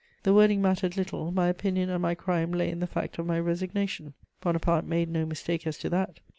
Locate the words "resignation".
3.39-4.15